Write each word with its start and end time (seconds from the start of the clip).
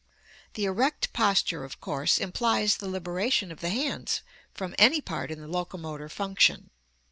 The 0.55 0.65
erect 0.65 1.13
posture 1.13 1.63
of 1.63 1.79
course 1.79 2.17
implies 2.17 2.77
the 2.77 2.87
liberation 2.89 3.51
of 3.51 3.59
the 3.59 3.69
hands 3.69 4.21
from 4.51 4.73
any 4.79 4.99
part 4.99 5.29
in 5.29 5.39
the 5.41 5.47
locomotor 5.47 6.07
func 6.09 6.39
tion. 6.39 6.71